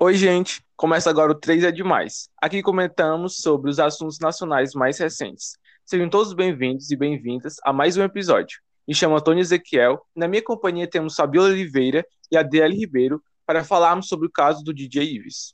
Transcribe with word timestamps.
Oi, 0.00 0.14
gente! 0.14 0.62
Começa 0.76 1.10
agora 1.10 1.32
o 1.32 1.34
3 1.34 1.64
é 1.64 1.72
Demais. 1.72 2.28
Aqui 2.40 2.62
comentamos 2.62 3.38
sobre 3.38 3.68
os 3.68 3.80
assuntos 3.80 4.20
nacionais 4.20 4.72
mais 4.72 4.96
recentes. 4.96 5.58
Sejam 5.84 6.08
todos 6.08 6.32
bem-vindos 6.32 6.92
e 6.92 6.96
bem-vindas 6.96 7.56
a 7.64 7.72
mais 7.72 7.96
um 7.96 8.04
episódio. 8.04 8.60
Me 8.86 8.94
chamo 8.94 9.16
Antônio 9.16 9.40
Ezequiel 9.40 10.00
e 10.14 10.20
na 10.20 10.28
minha 10.28 10.40
companhia 10.40 10.88
temos 10.88 11.16
Fabiola 11.16 11.48
Oliveira 11.48 12.06
e 12.30 12.36
Adriele 12.36 12.76
Ribeiro 12.76 13.20
para 13.44 13.64
falarmos 13.64 14.06
sobre 14.06 14.28
o 14.28 14.30
caso 14.30 14.62
do 14.62 14.72
DJ 14.72 15.16
Ives. 15.16 15.52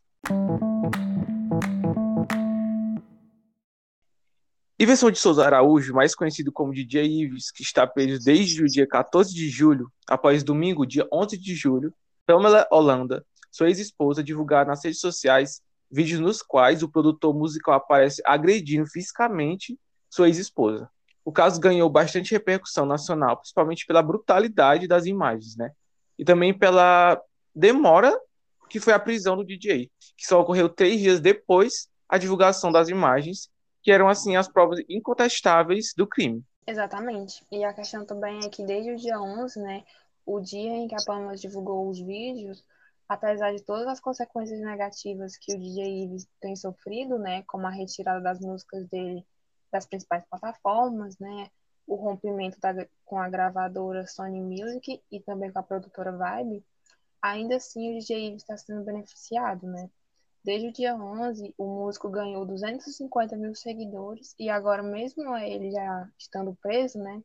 Iverson 4.78 5.10
de 5.10 5.18
Souza 5.18 5.46
Araújo, 5.46 5.94
mais 5.94 6.14
conhecido 6.14 6.52
como 6.52 6.74
DJ 6.74 7.06
Ives, 7.06 7.50
que 7.50 7.62
está 7.62 7.86
preso 7.86 8.22
desde 8.22 8.62
o 8.62 8.66
dia 8.66 8.86
14 8.86 9.32
de 9.32 9.48
julho, 9.48 9.90
após 10.06 10.44
domingo, 10.44 10.84
dia 10.84 11.08
11 11.10 11.38
de 11.38 11.54
julho, 11.54 11.94
Pamela 12.26 12.66
Holanda, 12.70 13.24
sua 13.54 13.68
ex-esposa, 13.68 14.20
divulgaram 14.20 14.70
nas 14.70 14.84
redes 14.84 14.98
sociais 14.98 15.62
vídeos 15.88 16.18
nos 16.18 16.42
quais 16.42 16.82
o 16.82 16.88
produtor 16.88 17.32
musical 17.32 17.74
aparece 17.74 18.20
agredindo 18.26 18.84
fisicamente 18.84 19.78
sua 20.10 20.26
ex-esposa. 20.26 20.90
O 21.24 21.30
caso 21.30 21.60
ganhou 21.60 21.88
bastante 21.88 22.32
repercussão 22.32 22.84
nacional, 22.84 23.36
principalmente 23.36 23.86
pela 23.86 24.02
brutalidade 24.02 24.88
das 24.88 25.06
imagens, 25.06 25.56
né? 25.56 25.70
E 26.18 26.24
também 26.24 26.52
pela 26.52 27.22
demora 27.54 28.18
que 28.68 28.80
foi 28.80 28.92
a 28.92 28.98
prisão 28.98 29.36
do 29.36 29.44
DJ, 29.44 29.88
que 30.16 30.26
só 30.26 30.40
ocorreu 30.40 30.68
três 30.68 31.00
dias 31.00 31.20
depois 31.20 31.88
a 32.08 32.18
divulgação 32.18 32.72
das 32.72 32.88
imagens, 32.88 33.48
que 33.84 33.92
eram 33.92 34.08
assim 34.08 34.34
as 34.34 34.48
provas 34.48 34.80
incontestáveis 34.88 35.92
do 35.96 36.08
crime. 36.08 36.42
Exatamente. 36.66 37.46
E 37.52 37.62
a 37.62 37.72
questão 37.72 38.04
também 38.04 38.40
é 38.44 38.48
que 38.48 38.64
desde 38.64 38.90
o 38.90 38.96
dia 38.96 39.20
11, 39.20 39.60
né, 39.60 39.84
o 40.26 40.40
dia 40.40 40.72
em 40.72 40.88
que 40.88 40.94
a 40.96 41.04
Palmas 41.06 41.40
divulgou 41.40 41.88
os 41.88 42.00
vídeos, 42.00 42.64
apesar 43.08 43.54
de 43.54 43.62
todas 43.62 43.86
as 43.86 44.00
consequências 44.00 44.60
negativas 44.60 45.36
que 45.36 45.54
o 45.54 45.58
DJ 45.58 46.04
Ives 46.04 46.28
tem 46.40 46.56
sofrido, 46.56 47.18
né, 47.18 47.42
como 47.42 47.66
a 47.66 47.70
retirada 47.70 48.20
das 48.20 48.40
músicas 48.40 48.86
dele 48.88 49.24
das 49.70 49.86
principais 49.86 50.24
plataformas, 50.24 51.18
né, 51.18 51.50
o 51.86 51.96
rompimento 51.96 52.58
da, 52.60 52.86
com 53.04 53.18
a 53.18 53.28
gravadora 53.28 54.06
Sony 54.06 54.40
Music 54.40 55.02
e 55.10 55.20
também 55.20 55.52
com 55.52 55.58
a 55.58 55.62
produtora 55.62 56.12
Vibe, 56.12 56.64
ainda 57.20 57.56
assim 57.56 57.90
o 57.90 57.98
DJ 57.98 58.28
Ives 58.28 58.42
está 58.42 58.56
sendo 58.56 58.84
beneficiado, 58.84 59.66
né? 59.66 59.90
Desde 60.44 60.68
o 60.68 60.72
dia 60.72 60.94
11, 60.94 61.54
o 61.56 61.64
músico 61.64 62.10
ganhou 62.10 62.44
250 62.44 63.34
mil 63.34 63.54
seguidores 63.54 64.34
e 64.38 64.50
agora, 64.50 64.82
mesmo 64.82 65.34
ele 65.38 65.70
já 65.70 66.08
estando 66.18 66.54
preso, 66.60 66.98
né? 66.98 67.22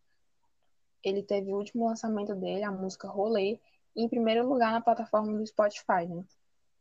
Ele 1.03 1.21
teve 1.21 1.51
o 1.51 1.57
último 1.57 1.85
lançamento 1.85 2.33
dele, 2.33 2.63
a 2.63 2.71
música 2.71 3.09
Rolê, 3.09 3.59
em 3.95 4.07
primeiro 4.07 4.47
lugar 4.47 4.71
na 4.71 4.81
plataforma 4.81 5.33
do 5.37 5.45
Spotify, 5.45 6.07
né? 6.07 6.23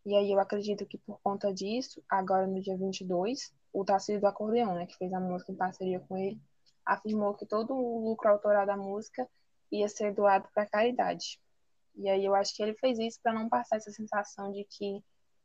E 0.06 0.14
aí 0.16 0.32
eu 0.32 0.40
acredito 0.40 0.86
que 0.86 0.96
por 0.98 1.20
conta 1.20 1.52
disso, 1.52 2.02
agora 2.08 2.46
no 2.46 2.60
dia 2.60 2.76
22, 2.76 3.52
o 3.72 3.84
Tarcísio 3.84 4.20
do 4.20 4.26
Acordeão, 4.26 4.74
né, 4.74 4.86
que 4.86 4.96
fez 4.96 5.12
a 5.12 5.20
música 5.20 5.52
em 5.52 5.56
parceria 5.56 6.00
com 6.00 6.16
ele, 6.16 6.40
afirmou 6.84 7.34
que 7.34 7.44
todo 7.44 7.74
o 7.74 8.08
lucro 8.08 8.30
autoral 8.30 8.64
da 8.64 8.76
música 8.76 9.28
ia 9.70 9.88
ser 9.88 10.14
doado 10.14 10.48
para 10.54 10.66
caridade. 10.66 11.38
E 11.94 12.08
aí 12.08 12.24
eu 12.24 12.34
acho 12.34 12.54
que 12.54 12.62
ele 12.62 12.74
fez 12.74 12.98
isso 12.98 13.20
para 13.22 13.34
não 13.34 13.48
passar 13.48 13.76
essa 13.76 13.90
sensação 13.90 14.50
de 14.52 14.64
que 14.64 15.02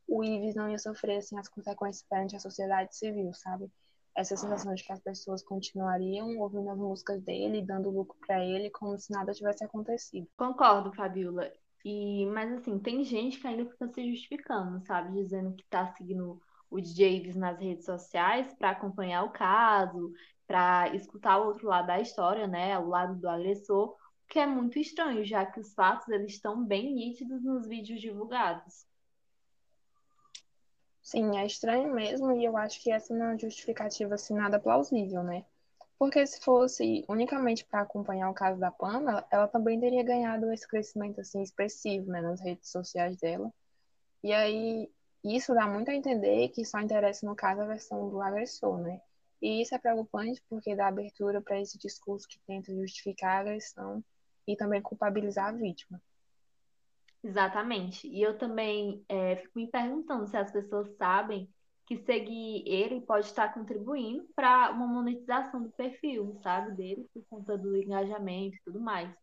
o 0.07 0.23
Ives 0.23 0.55
não 0.55 0.69
ia 0.69 0.77
sofrer 0.77 1.17
assim 1.17 1.37
as 1.37 1.49
consequências 1.49 2.05
perante 2.07 2.35
a 2.35 2.39
sociedade 2.39 2.95
civil, 2.95 3.33
sabe? 3.33 3.69
Essa 4.15 4.37
sensação 4.37 4.73
de 4.75 4.83
que 4.83 4.91
as 4.91 4.99
pessoas 4.99 5.43
continuariam 5.43 6.37
ouvindo 6.37 6.69
as 6.69 6.77
músicas 6.77 7.21
dele, 7.23 7.65
dando 7.65 7.89
lucro 7.89 8.15
para 8.25 8.43
ele, 8.43 8.69
como 8.69 8.97
se 8.97 9.11
nada 9.11 9.33
tivesse 9.33 9.63
acontecido. 9.63 10.27
Concordo, 10.37 10.93
Fabiola. 10.93 11.51
E, 11.83 12.25
mas 12.27 12.51
assim, 12.53 12.79
tem 12.79 13.03
gente 13.03 13.39
que 13.39 13.47
ainda 13.47 13.69
fica 13.69 13.87
se 13.87 14.09
justificando, 14.11 14.85
sabe? 14.85 15.21
Dizendo 15.21 15.53
que 15.55 15.65
tá 15.65 15.87
seguindo 15.93 16.39
o 16.69 16.79
DJ 16.79 17.17
Ives 17.17 17.35
nas 17.35 17.59
redes 17.59 17.85
sociais 17.85 18.53
para 18.53 18.71
acompanhar 18.71 19.23
o 19.23 19.31
caso, 19.31 20.13
para 20.47 20.93
escutar 20.95 21.39
o 21.39 21.47
outro 21.47 21.67
lado 21.67 21.87
da 21.87 21.99
história, 21.99 22.47
né? 22.47 22.77
O 22.79 22.87
lado 22.87 23.19
do 23.19 23.27
agressor, 23.27 23.95
que 24.29 24.39
é 24.39 24.45
muito 24.45 24.79
estranho, 24.79 25.25
já 25.25 25.45
que 25.45 25.59
os 25.59 25.73
fatos 25.73 26.07
eles 26.09 26.33
estão 26.33 26.63
bem 26.65 26.93
nítidos 26.93 27.43
nos 27.43 27.67
vídeos 27.67 27.99
divulgados. 27.99 28.85
Sim, 31.13 31.37
é 31.37 31.45
estranho 31.45 31.93
mesmo, 31.93 32.31
e 32.33 32.43
eu 32.43 32.57
acho 32.57 32.81
que 32.81 32.91
essa 32.91 33.13
não 33.13 33.25
é 33.27 33.29
uma 33.29 33.37
justificativa 33.37 34.15
assim 34.15 34.33
nada 34.33 34.59
plausível, 34.59 35.21
né? 35.23 35.45
Porque 35.99 36.25
se 36.25 36.41
fosse 36.41 37.05
unicamente 37.07 37.63
para 37.65 37.81
acompanhar 37.81 38.29
o 38.31 38.33
caso 38.33 38.59
da 38.59 38.71
Pamela, 38.71 39.23
ela 39.31 39.47
também 39.47 39.79
teria 39.79 40.03
ganhado 40.03 40.51
esse 40.51 40.67
crescimento 40.67 41.21
assim 41.21 41.43
expressivo, 41.43 42.11
né, 42.11 42.19
nas 42.19 42.41
redes 42.41 42.71
sociais 42.71 43.15
dela. 43.17 43.53
E 44.23 44.33
aí 44.33 44.91
isso 45.23 45.53
dá 45.55 45.67
muito 45.67 45.91
a 45.91 45.95
entender 45.95 46.49
que 46.49 46.65
só 46.65 46.79
interessa 46.79 47.25
no 47.27 47.35
caso 47.35 47.61
a 47.61 47.67
versão 47.67 48.09
do 48.09 48.21
agressor, 48.21 48.79
né? 48.79 49.01
E 49.41 49.61
isso 49.61 49.75
é 49.75 49.79
preocupante 49.79 50.41
porque 50.49 50.75
dá 50.75 50.87
abertura 50.87 51.41
para 51.41 51.61
esse 51.61 51.77
discurso 51.77 52.27
que 52.27 52.39
tenta 52.47 52.73
justificar 52.75 53.37
a 53.37 53.41
agressão 53.41 54.03
e 54.47 54.55
também 54.57 54.81
culpabilizar 54.81 55.49
a 55.49 55.53
vítima. 55.53 56.01
Exatamente. 57.23 58.07
E 58.07 58.21
eu 58.21 58.37
também 58.37 59.03
é, 59.07 59.37
fico 59.37 59.51
me 59.55 59.67
perguntando 59.71 60.27
se 60.27 60.35
as 60.35 60.51
pessoas 60.51 60.89
sabem 60.97 61.49
que 61.85 61.97
seguir 61.97 62.63
ele 62.67 63.01
pode 63.01 63.27
estar 63.27 63.53
contribuindo 63.53 64.27
para 64.35 64.71
uma 64.71 64.87
monetização 64.87 65.63
do 65.63 65.69
perfil, 65.71 66.37
sabe, 66.43 66.75
dele, 66.75 67.09
por 67.13 67.23
conta 67.29 67.57
do 67.57 67.75
engajamento 67.77 68.57
e 68.57 68.61
tudo 68.63 68.79
mais. 68.79 69.13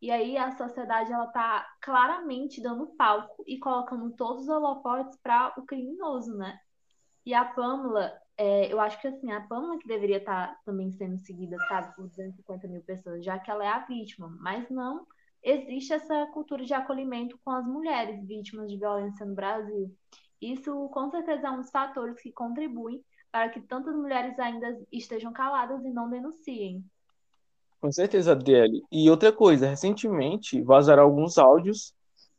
E 0.00 0.10
aí 0.10 0.36
a 0.36 0.52
sociedade 0.56 1.12
ela 1.12 1.26
tá 1.28 1.66
claramente 1.82 2.62
dando 2.62 2.86
palco 2.96 3.42
e 3.46 3.58
colocando 3.58 4.10
todos 4.12 4.44
os 4.44 4.48
holofotes 4.48 5.18
para 5.22 5.52
o 5.58 5.66
criminoso, 5.66 6.36
né? 6.36 6.58
E 7.26 7.34
a 7.34 7.44
Pamela, 7.44 8.12
é, 8.36 8.72
eu 8.72 8.80
acho 8.80 9.00
que 9.00 9.08
assim, 9.08 9.30
a 9.32 9.40
Pamela 9.42 9.78
que 9.78 9.88
deveria 9.88 10.18
estar 10.18 10.48
tá 10.48 10.60
também 10.64 10.92
sendo 10.92 11.18
seguida, 11.24 11.56
sabe, 11.68 11.94
por 11.96 12.08
250 12.08 12.68
mil 12.68 12.82
pessoas, 12.82 13.24
já 13.24 13.38
que 13.38 13.50
ela 13.50 13.64
é 13.64 13.68
a 13.68 13.84
vítima, 13.86 14.28
mas 14.40 14.68
não 14.70 15.06
existe 15.42 15.92
essa 15.92 16.26
cultura 16.26 16.64
de 16.64 16.74
acolhimento 16.74 17.38
com 17.44 17.50
as 17.50 17.66
mulheres 17.66 18.26
vítimas 18.26 18.70
de 18.70 18.78
violência 18.78 19.24
no 19.24 19.34
Brasil. 19.34 19.94
Isso, 20.40 20.88
com 20.90 21.10
certeza, 21.10 21.48
é 21.48 21.50
um 21.50 21.60
dos 21.60 21.70
fatores 21.70 22.20
que 22.20 22.32
contribuem 22.32 23.02
para 23.30 23.48
que 23.48 23.60
tantas 23.60 23.94
mulheres 23.94 24.38
ainda 24.38 24.78
estejam 24.90 25.32
caladas 25.32 25.84
e 25.84 25.90
não 25.90 26.08
denunciem. 26.08 26.84
Com 27.80 27.92
certeza, 27.92 28.32
Adele. 28.32 28.82
E 28.90 29.08
outra 29.10 29.32
coisa, 29.32 29.68
recentemente 29.68 30.60
vazaram 30.62 31.04
alguns 31.04 31.38
áudios 31.38 31.94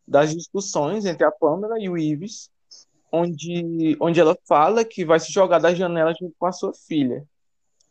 das 0.07 0.33
discussões 0.33 1.05
entre 1.05 1.23
a 1.23 1.31
Pamela 1.31 1.79
e 1.79 1.89
o 1.89 1.97
Ives, 1.97 2.49
onde, 3.11 3.97
onde 3.99 4.19
ela 4.19 4.37
fala 4.47 4.83
que 4.83 5.05
vai 5.05 5.19
se 5.19 5.31
jogar 5.31 5.59
da 5.59 5.73
janela 5.73 6.13
junto 6.19 6.35
com 6.37 6.45
a 6.45 6.51
sua 6.51 6.73
filha. 6.73 7.25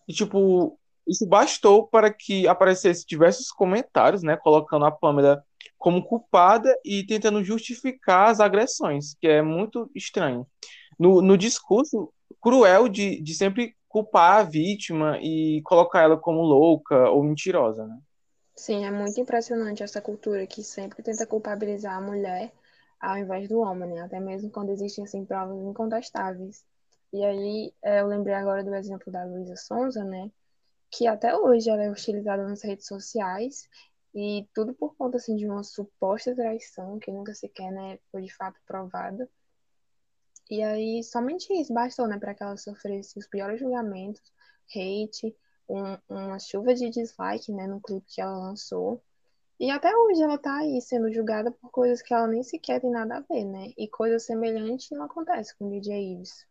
E, 0.07 0.13
tipo, 0.13 0.79
isso 1.09 1.27
bastou 1.27 1.87
para 1.87 2.13
que 2.13 2.47
aparecesse 2.47 3.07
diversos 3.07 3.51
comentários, 3.51 4.23
né, 4.23 4.37
colocando 4.37 4.85
a 4.85 4.91
Pamela 4.91 5.43
como 5.79 6.05
culpada 6.05 6.77
e 6.85 7.05
tentando 7.05 7.43
justificar 7.43 8.31
as 8.31 8.41
agressões, 8.41 9.15
que 9.15 9.27
é 9.27 9.41
muito 9.41 9.91
estranho. 9.95 10.47
No, 10.99 11.23
no 11.23 11.39
discurso 11.39 12.13
cruel 12.41 12.89
de, 12.89 13.21
de 13.23 13.35
sempre 13.35 13.75
culpar 13.89 14.41
a 14.41 14.43
vítima 14.43 15.19
e 15.23 15.63
colocar 15.65 16.03
ela 16.03 16.17
como 16.17 16.43
louca 16.43 17.09
ou 17.11 17.23
mentirosa, 17.23 17.87
né? 17.87 17.97
Sim, 18.55 18.85
é 18.85 18.91
muito 18.91 19.21
impressionante 19.21 19.85
essa 19.85 20.01
cultura 20.01 20.47
que 20.47 20.65
sempre 20.65 21.03
tenta 21.03 21.25
culpabilizar 21.25 21.97
a 21.97 22.01
mulher 22.01 22.53
ao 23.01 23.17
invés 23.17 23.49
do 23.49 23.61
homem, 23.61 23.95
né? 23.95 24.03
Até 24.03 24.19
mesmo 24.19 24.51
quando 24.51 24.71
existem 24.71 25.05
assim, 25.05 25.25
provas 25.25 25.63
incontestáveis. 25.63 26.65
E 27.13 27.25
aí 27.25 27.73
é, 27.83 28.01
eu 28.01 28.09
lembrei 28.09 28.35
agora 28.35 28.65
do 28.65 28.75
exemplo 28.75 29.13
da 29.13 29.25
Luísa 29.25 29.57
Sonza, 29.57 30.05
né? 30.05 30.31
Que 30.91 31.07
até 31.07 31.37
hoje 31.37 31.69
ela 31.71 31.85
é 31.85 31.91
utilizada 31.91 32.47
nas 32.47 32.63
redes 32.63 32.87
sociais 32.87 33.69
e 34.15 34.49
tudo 34.55 34.75
por 34.75 34.95
conta 34.97 35.17
assim, 35.19 35.37
de 35.37 35.47
uma 35.47 35.63
suposta 35.63 36.35
traição 36.35 36.99
que 36.99 37.11
nunca 37.11 37.35
sequer 37.35 37.71
né, 37.71 37.99
foi 38.11 38.23
de 38.23 38.35
fato 38.35 38.59
provada. 38.67 39.29
E 40.51 40.63
aí, 40.63 41.03
somente 41.05 41.53
isso 41.53 41.75
bastou, 41.75 42.09
né, 42.09 42.19
para 42.19 42.35
que 42.35 42.43
ela 42.43 42.57
sofresse 42.57 43.19
os 43.19 43.27
piores 43.27 43.61
julgamentos, 43.61 44.23
hate, 44.75 45.37
um, 45.69 45.99
uma 46.09 46.39
chuva 46.39 46.75
de 46.75 46.89
dislike, 46.89 47.53
né, 47.53 47.67
no 47.67 47.81
clipe 47.81 48.07
que 48.09 48.21
ela 48.21 48.39
lançou. 48.39 49.03
E 49.61 49.71
até 49.71 49.95
hoje 49.95 50.23
ela 50.23 50.39
tá 50.39 50.59
aí 50.59 50.81
sendo 50.81 51.13
julgada 51.13 51.51
por 51.51 51.71
coisas 51.71 52.01
que 52.01 52.15
ela 52.15 52.27
nem 52.27 52.43
sequer 52.43 52.81
tem 52.81 52.91
nada 52.91 53.17
a 53.17 53.21
ver, 53.21 53.45
né? 53.45 53.73
E 53.77 53.89
coisas 53.89 54.25
semelhantes 54.25 54.91
não 54.91 55.03
acontecem 55.05 55.55
com 55.59 55.67
o 55.67 55.71
DJ 55.71 56.13
Ives. 56.15 56.47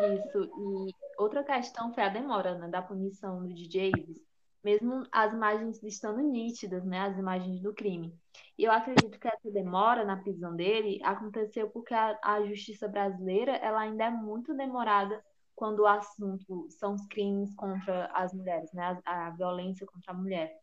Isso. 0.00 0.44
E 0.88 0.94
outra 1.18 1.44
questão 1.44 1.92
foi 1.92 2.02
a 2.02 2.08
demora, 2.08 2.58
né, 2.58 2.68
da 2.68 2.82
punição 2.82 3.42
do 3.42 3.54
DJ 3.54 3.90
Ives 3.90 4.30
mesmo 4.62 5.06
as 5.10 5.32
imagens 5.32 5.82
estando 5.82 6.20
nítidas, 6.20 6.84
né, 6.84 7.00
as 7.00 7.18
imagens 7.18 7.60
do 7.60 7.74
crime. 7.74 8.14
E 8.58 8.64
eu 8.64 8.72
acredito 8.72 9.18
que 9.18 9.28
essa 9.28 9.50
demora 9.50 10.04
na 10.04 10.16
prisão 10.18 10.54
dele 10.54 11.00
aconteceu 11.02 11.70
porque 11.70 11.94
a, 11.94 12.18
a 12.22 12.44
justiça 12.44 12.86
brasileira 12.86 13.52
ela 13.56 13.80
ainda 13.80 14.04
é 14.04 14.10
muito 14.10 14.54
demorada 14.54 15.22
quando 15.54 15.80
o 15.80 15.86
assunto 15.86 16.66
são 16.70 16.94
os 16.94 17.06
crimes 17.06 17.54
contra 17.54 18.06
as 18.14 18.32
mulheres, 18.32 18.72
né, 18.72 19.00
a, 19.04 19.28
a 19.28 19.30
violência 19.30 19.86
contra 19.86 20.12
a 20.12 20.16
mulher. 20.16 20.58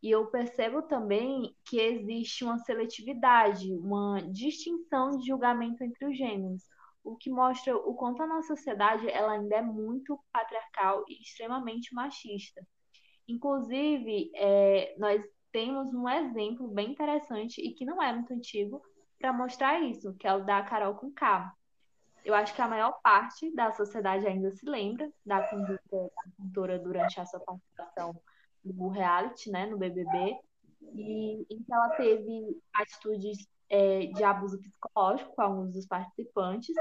E 0.00 0.10
eu 0.10 0.26
percebo 0.26 0.82
também 0.82 1.56
que 1.64 1.80
existe 1.80 2.44
uma 2.44 2.58
seletividade, 2.58 3.72
uma 3.72 4.20
distinção 4.30 5.18
de 5.18 5.26
julgamento 5.26 5.82
entre 5.82 6.06
os 6.06 6.16
gêneros, 6.16 6.62
o 7.04 7.16
que 7.16 7.30
mostra 7.30 7.76
o 7.76 7.94
quanto 7.94 8.22
a 8.22 8.26
nossa 8.26 8.54
sociedade 8.54 9.08
ela 9.08 9.32
ainda 9.32 9.56
é 9.56 9.62
muito 9.62 10.18
patriarcal 10.32 11.04
e 11.08 11.22
extremamente 11.22 11.94
machista. 11.94 12.66
Inclusive, 13.26 14.30
é, 14.34 14.94
nós 14.98 15.22
temos 15.52 15.92
um 15.94 16.08
exemplo 16.08 16.68
bem 16.68 16.92
interessante 16.92 17.60
e 17.60 17.74
que 17.74 17.84
não 17.84 18.02
é 18.02 18.12
muito 18.12 18.32
antigo 18.32 18.82
para 19.18 19.32
mostrar 19.32 19.80
isso, 19.80 20.14
que 20.14 20.26
é 20.26 20.34
o 20.34 20.44
da 20.44 20.62
Carol 20.62 20.94
com 20.94 21.10
K. 21.10 21.52
Eu 22.24 22.34
acho 22.34 22.54
que 22.54 22.62
a 22.62 22.68
maior 22.68 23.00
parte 23.02 23.54
da 23.54 23.72
sociedade 23.72 24.26
ainda 24.26 24.50
se 24.50 24.68
lembra 24.68 25.10
da 25.24 25.42
conduta 25.48 25.80
da 25.90 26.32
cantora 26.36 26.78
durante 26.78 27.18
a 27.20 27.26
sua 27.26 27.40
participação 27.40 28.20
no 28.64 28.88
reality, 28.88 29.50
né, 29.50 29.66
no 29.66 29.78
BBB, 29.78 30.38
e 30.94 31.46
em 31.50 31.62
que 31.62 31.72
ela 31.72 31.88
teve 31.90 32.60
atitudes 32.74 33.46
é, 33.68 34.06
de 34.06 34.24
abuso 34.24 34.58
psicológico 34.60 35.34
com 35.34 35.42
alguns 35.42 35.74
dos 35.74 35.86
participantes. 35.86 36.74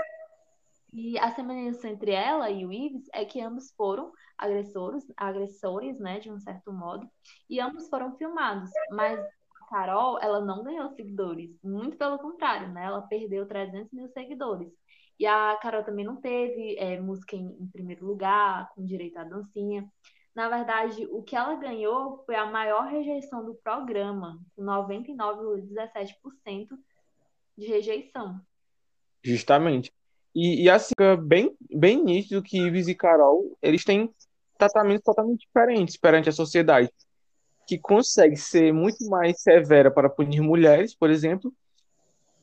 E 0.93 1.17
a 1.19 1.33
semelhança 1.35 1.87
entre 1.87 2.11
ela 2.11 2.49
e 2.49 2.65
o 2.65 2.71
Ives 2.71 3.07
é 3.13 3.25
que 3.25 3.41
ambos 3.41 3.71
foram 3.71 4.11
agressores, 4.37 5.05
agressores, 5.17 5.99
né, 5.99 6.19
de 6.19 6.31
um 6.31 6.39
certo 6.39 6.71
modo, 6.71 7.09
e 7.49 7.59
ambos 7.59 7.89
foram 7.89 8.15
filmados, 8.15 8.69
mas 8.91 9.19
a 9.19 9.65
Carol, 9.69 10.17
ela 10.21 10.39
não 10.39 10.63
ganhou 10.63 10.89
seguidores, 10.89 11.51
muito 11.63 11.97
pelo 11.97 12.17
contrário, 12.19 12.69
né, 12.69 12.85
ela 12.85 13.01
perdeu 13.01 13.45
300 13.45 13.91
mil 13.91 14.07
seguidores. 14.09 14.71
E 15.19 15.25
a 15.25 15.57
Carol 15.57 15.83
também 15.83 16.05
não 16.05 16.17
teve 16.21 16.77
é, 16.77 16.99
música 16.99 17.35
em, 17.35 17.47
em 17.59 17.67
primeiro 17.67 18.05
lugar, 18.05 18.69
com 18.73 18.85
direito 18.85 19.17
à 19.17 19.23
dancinha. 19.23 19.87
Na 20.37 20.47
verdade, 20.49 21.07
o 21.09 21.23
que 21.23 21.35
ela 21.35 21.55
ganhou 21.55 22.21
foi 22.23 22.35
a 22.35 22.45
maior 22.45 22.85
rejeição 22.85 23.43
do 23.43 23.55
programa, 23.55 24.39
com 24.55 24.61
99,17% 24.61 26.77
de 27.57 27.65
rejeição. 27.65 28.39
Justamente. 29.23 29.91
E, 30.35 30.65
e 30.65 30.69
assim, 30.69 30.89
fica 30.89 31.17
bem, 31.17 31.57
bem 31.59 32.03
nítido 32.03 32.43
que 32.43 32.59
Ives 32.59 32.87
e 32.87 32.93
Carol, 32.93 33.57
eles 33.63 33.83
têm 33.83 34.13
tratamentos 34.59 35.01
totalmente 35.03 35.39
diferentes 35.39 35.97
perante 35.97 36.29
a 36.29 36.31
sociedade, 36.31 36.87
que 37.67 37.79
consegue 37.79 38.37
ser 38.37 38.71
muito 38.71 39.09
mais 39.09 39.41
severa 39.41 39.89
para 39.89 40.07
punir 40.07 40.41
mulheres, 40.41 40.93
por 40.93 41.09
exemplo, 41.09 41.51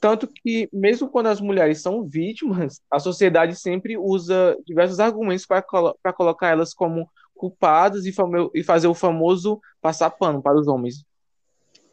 tanto 0.00 0.26
que, 0.26 0.68
mesmo 0.72 1.08
quando 1.08 1.28
as 1.28 1.40
mulheres 1.40 1.80
são 1.80 2.02
vítimas, 2.04 2.80
a 2.90 2.98
sociedade 2.98 3.54
sempre 3.54 3.96
usa 3.96 4.58
diversos 4.66 4.98
argumentos 4.98 5.46
para 5.46 5.62
colo 5.62 5.96
colocar 6.16 6.48
elas 6.48 6.74
como 6.74 7.08
culpadas 7.34 8.06
e, 8.06 8.14
e 8.54 8.62
fazer 8.62 8.86
o 8.86 8.94
famoso 8.94 9.60
passar 9.80 10.10
pano 10.10 10.42
para 10.42 10.58
os 10.58 10.68
homens. 10.68 11.04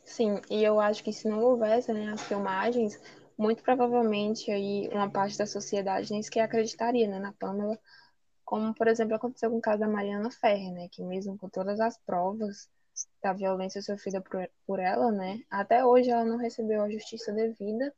Sim, 0.04 0.42
e 0.50 0.64
eu 0.64 0.80
acho 0.80 1.04
que 1.04 1.14
se 1.14 1.28
não 1.28 1.42
houvesse 1.42 1.94
né, 1.94 2.12
as 2.12 2.22
filmagens, 2.24 3.00
muito 3.38 3.64
provavelmente 3.64 4.52
aí 4.52 4.90
uma 4.92 5.10
parte 5.10 5.38
da 5.38 5.46
sociedade 5.46 6.12
nem 6.12 6.22
sequer 6.22 6.42
acreditaria 6.42 7.08
né, 7.08 7.20
na 7.20 7.34
Pamela, 7.34 7.80
como 8.44 8.74
por 8.74 8.88
exemplo 8.88 9.16
aconteceu 9.16 9.50
com 9.50 9.58
o 9.58 9.62
caso 9.62 9.80
da 9.80 9.88
Mariana 9.88 10.30
Ferrer, 10.30 10.72
né, 10.74 10.88
que 10.92 11.02
mesmo 11.04 11.38
com 11.38 11.48
todas 11.48 11.80
as 11.80 11.98
provas 11.98 12.70
da 13.24 13.32
violência 13.34 13.82
sofrida 13.82 14.22
por, 14.22 14.50
por 14.68 14.80
ela, 14.80 15.12
né, 15.12 15.40
até 15.50 15.86
hoje 15.86 16.10
ela 16.10 16.26
não 16.26 16.38
recebeu 16.38 16.82
a 16.82 16.90
justiça 16.90 17.32
devida 17.32 17.94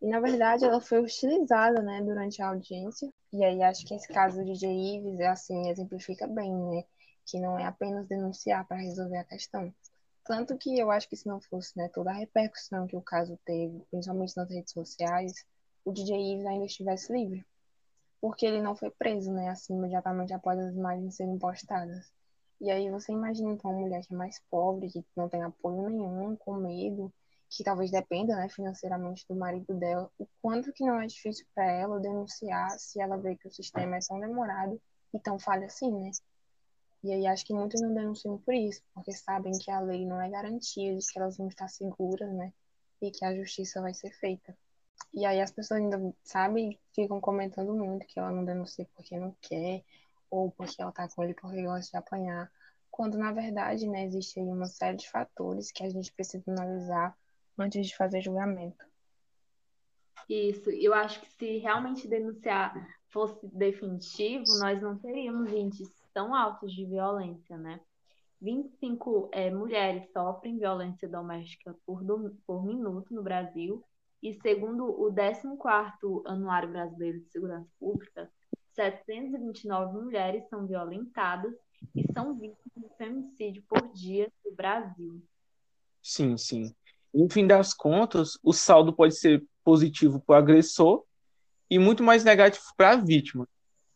e 0.00 0.08
na 0.08 0.20
verdade 0.20 0.64
ela 0.64 0.80
foi 0.80 1.00
hostilizada, 1.00 1.82
né, 1.82 2.02
durante 2.02 2.40
a 2.42 2.48
audiência. 2.48 3.10
E 3.32 3.44
aí 3.44 3.62
acho 3.62 3.86
que 3.86 3.94
esse 3.94 4.08
caso 4.08 4.38
do 4.38 4.44
DJ 4.44 4.96
Ives 4.96 5.20
assim 5.20 5.68
exemplifica 5.68 6.26
bem, 6.26 6.52
né, 6.52 6.84
que 7.24 7.40
não 7.40 7.58
é 7.58 7.64
apenas 7.64 8.06
denunciar 8.06 8.66
para 8.66 8.78
resolver 8.78 9.18
a 9.18 9.24
questão. 9.24 9.72
Tanto 10.24 10.56
que 10.56 10.78
eu 10.78 10.90
acho 10.90 11.08
que 11.08 11.16
se 11.16 11.26
não 11.26 11.40
fosse 11.40 11.76
né, 11.76 11.88
toda 11.88 12.10
a 12.10 12.14
repercussão 12.14 12.86
que 12.86 12.96
o 12.96 13.02
caso 13.02 13.38
teve, 13.44 13.82
principalmente 13.90 14.36
nas 14.36 14.50
redes 14.50 14.72
sociais, 14.72 15.44
o 15.84 15.92
DJ 15.92 16.32
Ives 16.32 16.46
ainda 16.46 16.64
estivesse 16.64 17.12
livre. 17.12 17.44
Porque 18.20 18.46
ele 18.46 18.62
não 18.62 18.74
foi 18.74 18.90
preso, 18.90 19.30
né, 19.30 19.50
assim, 19.50 19.74
imediatamente 19.74 20.32
após 20.32 20.58
as 20.58 20.74
imagens 20.74 21.14
serem 21.14 21.38
postadas. 21.38 22.10
E 22.58 22.70
aí 22.70 22.90
você 22.90 23.12
imagina 23.12 23.52
então 23.52 23.70
uma 23.70 23.80
mulher 23.80 24.00
que 24.00 24.14
é 24.14 24.16
mais 24.16 24.40
pobre, 24.50 24.88
que 24.88 25.04
não 25.14 25.28
tem 25.28 25.42
apoio 25.42 25.90
nenhum, 25.90 26.34
com 26.36 26.54
medo, 26.54 27.12
que 27.56 27.62
talvez 27.62 27.90
dependa, 27.90 28.34
né, 28.36 28.48
financeiramente 28.48 29.24
do 29.28 29.36
marido 29.36 29.74
dela, 29.74 30.10
o 30.18 30.26
quanto 30.42 30.72
que 30.72 30.84
não 30.84 31.00
é 31.00 31.06
difícil 31.06 31.46
para 31.54 31.70
ela 31.70 32.00
denunciar 32.00 32.70
se 32.78 33.00
ela 33.00 33.16
vê 33.16 33.36
que 33.36 33.46
o 33.46 33.52
sistema 33.52 33.96
é 33.96 34.00
tão 34.00 34.18
demorado 34.18 34.80
e 35.12 35.20
tão 35.20 35.38
falha 35.38 35.66
assim, 35.66 35.92
né? 35.92 36.10
E 37.04 37.12
aí 37.12 37.26
acho 37.26 37.44
que 37.44 37.54
muitos 37.54 37.80
não 37.80 37.94
denunciam 37.94 38.38
por 38.38 38.54
isso, 38.54 38.82
porque 38.92 39.12
sabem 39.12 39.52
que 39.52 39.70
a 39.70 39.78
lei 39.78 40.04
não 40.04 40.20
é 40.20 40.28
garantia 40.28 40.96
de 40.96 41.06
que 41.06 41.18
elas 41.18 41.36
vão 41.36 41.48
estar 41.48 41.68
seguras, 41.68 42.32
né? 42.32 42.52
E 43.00 43.10
que 43.10 43.24
a 43.24 43.34
justiça 43.34 43.80
vai 43.80 43.94
ser 43.94 44.10
feita. 44.12 44.56
E 45.12 45.24
aí 45.24 45.40
as 45.40 45.52
pessoas 45.52 45.80
ainda, 45.80 46.00
sabe, 46.24 46.80
ficam 46.94 47.20
comentando 47.20 47.74
muito 47.74 48.06
que 48.06 48.18
ela 48.18 48.32
não 48.32 48.44
denuncia 48.44 48.88
porque 48.96 49.18
não 49.18 49.36
quer, 49.40 49.84
ou 50.30 50.50
porque 50.50 50.80
ela 50.80 50.90
tá 50.90 51.08
com 51.08 51.22
ele 51.22 51.34
porque 51.34 51.62
gosta 51.62 51.90
de 51.90 51.96
apanhar. 51.96 52.50
Quando, 52.90 53.18
na 53.18 53.32
verdade, 53.32 53.86
né, 53.86 54.04
existe 54.04 54.40
aí 54.40 54.46
uma 54.46 54.66
série 54.66 54.96
de 54.96 55.08
fatores 55.08 55.70
que 55.70 55.84
a 55.84 55.88
gente 55.88 56.12
precisa 56.12 56.42
analisar 56.48 57.16
antes 57.58 57.86
de 57.86 57.96
fazer 57.96 58.20
julgamento. 58.20 58.84
Isso, 60.28 60.70
eu 60.70 60.94
acho 60.94 61.20
que 61.20 61.30
se 61.32 61.58
realmente 61.58 62.08
denunciar 62.08 62.74
fosse 63.10 63.46
definitivo, 63.52 64.44
nós 64.58 64.80
não 64.80 64.98
teríamos 64.98 65.52
índices 65.52 66.02
tão 66.12 66.34
altos 66.34 66.72
de 66.72 66.84
violência, 66.84 67.56
né? 67.56 67.80
25 68.40 69.30
é, 69.32 69.50
mulheres 69.50 70.10
sofrem 70.12 70.58
violência 70.58 71.08
doméstica 71.08 71.74
por, 71.86 72.02
por 72.46 72.64
minuto 72.64 73.14
no 73.14 73.22
Brasil, 73.22 73.84
e 74.22 74.32
segundo 74.40 74.84
o 74.86 75.12
14º 75.12 76.22
Anuário 76.26 76.70
Brasileiro 76.70 77.20
de 77.20 77.30
Segurança 77.30 77.68
Pública, 77.78 78.30
729 78.72 79.98
mulheres 79.98 80.48
são 80.48 80.66
violentadas 80.66 81.54
e 81.94 82.04
são 82.12 82.34
vítimas 82.34 82.58
de 82.76 82.96
feminicídio 82.96 83.62
por 83.68 83.92
dia 83.92 84.32
no 84.44 84.52
Brasil. 84.52 85.22
Sim, 86.02 86.36
sim. 86.36 86.74
No 87.14 87.30
fim 87.30 87.46
das 87.46 87.72
contas, 87.72 88.38
o 88.42 88.52
saldo 88.52 88.92
pode 88.92 89.16
ser 89.16 89.42
positivo 89.62 90.20
para 90.20 90.34
o 90.34 90.38
agressor 90.38 91.04
e 91.70 91.78
muito 91.78 92.02
mais 92.02 92.24
negativo 92.24 92.64
para 92.76 92.90
a 92.90 92.96
vítima 92.96 93.48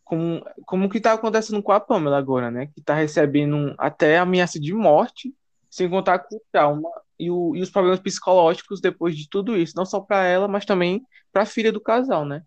como, 0.08 0.42
como 0.64 0.88
que 0.88 0.96
está 0.96 1.12
acontecendo 1.12 1.62
com 1.62 1.70
a 1.70 1.78
Pamela 1.78 2.16
agora, 2.16 2.50
né? 2.50 2.66
Que 2.68 2.80
está 2.80 2.94
recebendo 2.94 3.74
até 3.76 4.18
ameaça 4.18 4.58
de 4.58 4.72
morte, 4.72 5.34
sem 5.68 5.88
contar 5.88 6.20
com 6.20 6.36
o 6.36 6.42
trauma 6.50 6.88
e, 7.18 7.30
o, 7.30 7.54
e 7.54 7.60
os 7.60 7.68
problemas 7.68 8.00
psicológicos 8.00 8.80
depois 8.80 9.14
de 9.14 9.28
tudo 9.28 9.54
isso, 9.54 9.74
não 9.76 9.84
só 9.84 10.00
para 10.00 10.24
ela, 10.24 10.48
mas 10.48 10.64
também 10.64 11.04
para 11.30 11.42
a 11.42 11.46
filha 11.46 11.70
do 11.70 11.78
casal, 11.80 12.24
né? 12.24 12.42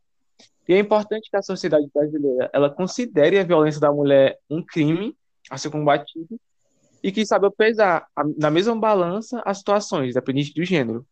E 0.67 0.73
é 0.73 0.79
importante 0.79 1.29
que 1.29 1.37
a 1.37 1.41
sociedade 1.43 1.87
brasileira 1.93 2.49
ela 2.51 2.67
considere 2.67 3.37
a 3.37 3.43
violência 3.43 3.79
da 3.79 3.91
mulher 3.91 4.39
um 4.49 4.63
crime 4.65 5.15
a 5.47 5.57
ser 5.57 5.69
combatido 5.69 6.39
e 7.03 7.11
que 7.11 7.25
saiba 7.25 7.51
pesar 7.51 8.07
na 8.37 8.51
mesma 8.51 8.75
balança 8.75 9.41
as 9.45 9.59
situações, 9.59 10.13
dependente 10.13 10.53
do 10.53 10.63
gênero. 10.63 11.05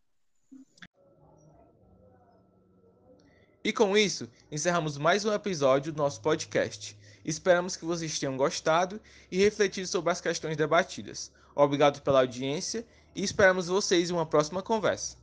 E 3.63 3.74
com 3.74 3.98
isso, 3.98 4.29
encerramos 4.51 4.98
mais 4.98 5.25
um 5.25 5.34
episódio 5.34 5.91
do 5.91 5.98
nosso 5.98 6.22
podcast. 6.22 6.98
Esperamos 7.25 7.75
que 7.75 7.86
vocês 7.86 8.17
tenham 8.17 8.38
gostado 8.38 9.00
e 9.31 9.38
refletido 9.38 9.88
sobre 9.88 10.12
as 10.12 10.22
questões 10.22 10.55
debatidas. 10.55 11.31
Obrigado 11.55 12.01
pela 12.01 12.22
audiência 12.22 12.86
e 13.15 13.24
esperamos 13.24 13.67
vocês 13.67 14.10
em 14.10 14.13
uma 14.13 14.25
próxima 14.25 14.63
conversa. 14.63 15.17